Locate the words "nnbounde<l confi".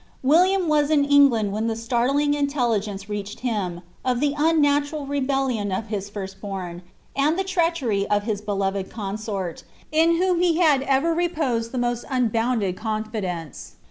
12.09-13.21